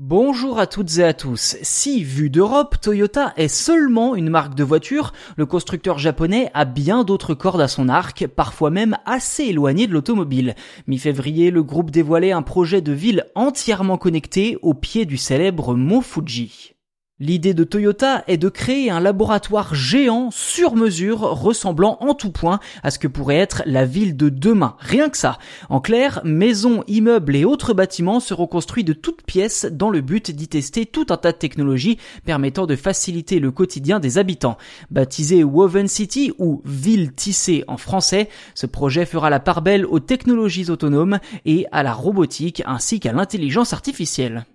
Bonjour 0.00 0.58
à 0.58 0.66
toutes 0.66 0.98
et 0.98 1.04
à 1.04 1.14
tous. 1.14 1.56
Si, 1.62 2.02
vu 2.02 2.28
d'Europe, 2.28 2.80
Toyota 2.82 3.32
est 3.36 3.46
seulement 3.46 4.16
une 4.16 4.28
marque 4.28 4.56
de 4.56 4.64
voiture, 4.64 5.12
le 5.36 5.46
constructeur 5.46 6.00
japonais 6.00 6.50
a 6.52 6.64
bien 6.64 7.04
d'autres 7.04 7.34
cordes 7.34 7.60
à 7.60 7.68
son 7.68 7.88
arc, 7.88 8.26
parfois 8.26 8.70
même 8.70 8.96
assez 9.06 9.44
éloignées 9.44 9.86
de 9.86 9.92
l'automobile. 9.92 10.56
Mi-février, 10.88 11.52
le 11.52 11.62
groupe 11.62 11.92
dévoilait 11.92 12.32
un 12.32 12.42
projet 12.42 12.80
de 12.80 12.90
ville 12.90 13.26
entièrement 13.36 13.96
connecté 13.96 14.58
au 14.62 14.74
pied 14.74 15.06
du 15.06 15.16
célèbre 15.16 15.76
mont 15.76 16.00
Fuji. 16.00 16.73
L'idée 17.20 17.54
de 17.54 17.62
Toyota 17.62 18.24
est 18.26 18.38
de 18.38 18.48
créer 18.48 18.90
un 18.90 18.98
laboratoire 18.98 19.72
géant 19.72 20.32
sur 20.32 20.74
mesure 20.74 21.20
ressemblant 21.20 21.96
en 22.00 22.12
tout 22.12 22.32
point 22.32 22.58
à 22.82 22.90
ce 22.90 22.98
que 22.98 23.06
pourrait 23.06 23.36
être 23.36 23.62
la 23.66 23.84
ville 23.84 24.16
de 24.16 24.28
demain. 24.28 24.74
Rien 24.80 25.08
que 25.08 25.16
ça. 25.16 25.38
En 25.68 25.80
clair, 25.80 26.20
maisons, 26.24 26.82
immeubles 26.88 27.36
et 27.36 27.44
autres 27.44 27.72
bâtiments 27.72 28.18
seront 28.18 28.48
construits 28.48 28.82
de 28.82 28.94
toutes 28.94 29.22
pièces 29.22 29.64
dans 29.64 29.90
le 29.90 30.00
but 30.00 30.32
d'y 30.32 30.48
tester 30.48 30.86
tout 30.86 31.06
un 31.10 31.16
tas 31.16 31.30
de 31.30 31.38
technologies 31.38 31.98
permettant 32.24 32.66
de 32.66 32.74
faciliter 32.74 33.38
le 33.38 33.52
quotidien 33.52 34.00
des 34.00 34.18
habitants. 34.18 34.58
Baptisé 34.90 35.44
Woven 35.44 35.86
City 35.86 36.32
ou 36.38 36.62
ville 36.64 37.12
tissée 37.12 37.62
en 37.68 37.76
français, 37.76 38.28
ce 38.56 38.66
projet 38.66 39.06
fera 39.06 39.30
la 39.30 39.38
part 39.38 39.62
belle 39.62 39.86
aux 39.86 40.00
technologies 40.00 40.68
autonomes 40.68 41.20
et 41.44 41.66
à 41.70 41.84
la 41.84 41.92
robotique 41.92 42.64
ainsi 42.66 42.98
qu'à 42.98 43.12
l'intelligence 43.12 43.72
artificielle. 43.72 44.46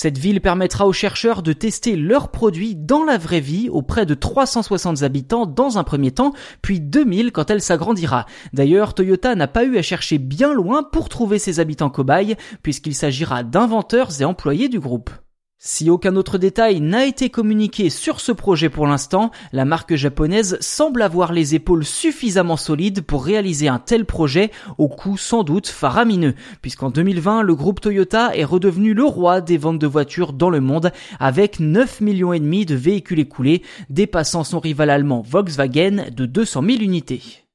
Cette 0.00 0.16
ville 0.16 0.40
permettra 0.40 0.86
aux 0.86 0.92
chercheurs 0.92 1.42
de 1.42 1.52
tester 1.52 1.96
leurs 1.96 2.30
produits 2.30 2.76
dans 2.76 3.02
la 3.02 3.18
vraie 3.18 3.40
vie 3.40 3.68
auprès 3.68 4.06
de 4.06 4.14
360 4.14 5.02
habitants 5.02 5.44
dans 5.44 5.76
un 5.76 5.82
premier 5.82 6.12
temps, 6.12 6.34
puis 6.62 6.78
2000 6.78 7.32
quand 7.32 7.50
elle 7.50 7.60
s'agrandira. 7.60 8.24
D'ailleurs, 8.52 8.94
Toyota 8.94 9.34
n'a 9.34 9.48
pas 9.48 9.64
eu 9.64 9.76
à 9.76 9.82
chercher 9.82 10.18
bien 10.18 10.54
loin 10.54 10.84
pour 10.84 11.08
trouver 11.08 11.40
ses 11.40 11.58
habitants 11.58 11.90
cobayes, 11.90 12.36
puisqu'il 12.62 12.94
s'agira 12.94 13.42
d'inventeurs 13.42 14.22
et 14.22 14.24
employés 14.24 14.68
du 14.68 14.78
groupe. 14.78 15.10
Si 15.60 15.90
aucun 15.90 16.14
autre 16.14 16.38
détail 16.38 16.80
n'a 16.80 17.04
été 17.04 17.30
communiqué 17.30 17.90
sur 17.90 18.20
ce 18.20 18.30
projet 18.30 18.68
pour 18.68 18.86
l'instant, 18.86 19.32
la 19.52 19.64
marque 19.64 19.96
japonaise 19.96 20.56
semble 20.60 21.02
avoir 21.02 21.32
les 21.32 21.56
épaules 21.56 21.84
suffisamment 21.84 22.56
solides 22.56 23.00
pour 23.00 23.24
réaliser 23.24 23.66
un 23.66 23.80
tel 23.80 24.04
projet 24.04 24.52
au 24.78 24.86
coût 24.86 25.16
sans 25.16 25.42
doute 25.42 25.66
faramineux, 25.66 26.36
puisqu'en 26.62 26.90
2020, 26.90 27.42
le 27.42 27.56
groupe 27.56 27.80
Toyota 27.80 28.36
est 28.36 28.44
redevenu 28.44 28.94
le 28.94 29.02
roi 29.02 29.40
des 29.40 29.58
ventes 29.58 29.80
de 29.80 29.88
voitures 29.88 30.32
dans 30.32 30.50
le 30.50 30.60
monde 30.60 30.92
avec 31.18 31.58
9 31.58 32.02
millions 32.02 32.32
et 32.32 32.38
demi 32.38 32.64
de 32.64 32.76
véhicules 32.76 33.18
écoulés, 33.18 33.62
dépassant 33.90 34.44
son 34.44 34.60
rival 34.60 34.90
allemand 34.90 35.24
Volkswagen 35.28 36.04
de 36.14 36.24
200 36.24 36.62
000 36.62 36.82
unités. 36.82 37.47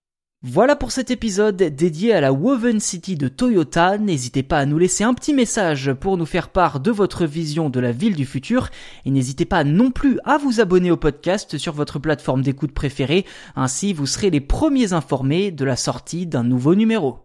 Voilà 0.45 0.75
pour 0.75 0.91
cet 0.91 1.09
épisode 1.09 1.55
dédié 1.55 2.11
à 2.11 2.19
la 2.19 2.33
Woven 2.33 2.81
City 2.81 3.15
de 3.15 3.29
Toyota. 3.29 3.97
N'hésitez 3.97 4.43
pas 4.43 4.59
à 4.59 4.65
nous 4.65 4.77
laisser 4.77 5.05
un 5.05 5.13
petit 5.13 5.33
message 5.33 5.93
pour 5.93 6.17
nous 6.17 6.25
faire 6.25 6.49
part 6.49 6.81
de 6.81 6.91
votre 6.91 7.25
vision 7.25 7.69
de 7.69 7.79
la 7.79 7.93
ville 7.93 8.17
du 8.17 8.25
futur 8.25 8.69
et 9.05 9.09
n'hésitez 9.09 9.45
pas 9.45 9.63
non 9.63 9.89
plus 9.89 10.19
à 10.25 10.37
vous 10.37 10.59
abonner 10.59 10.91
au 10.91 10.97
podcast 10.97 11.57
sur 11.57 11.71
votre 11.71 11.97
plateforme 11.97 12.41
d'écoute 12.41 12.73
préférée. 12.73 13.25
Ainsi, 13.55 13.93
vous 13.93 14.05
serez 14.05 14.31
les 14.31 14.41
premiers 14.41 14.91
informés 14.91 15.49
de 15.49 15.63
la 15.63 15.77
sortie 15.77 16.27
d'un 16.27 16.43
nouveau 16.43 16.75
numéro. 16.75 17.22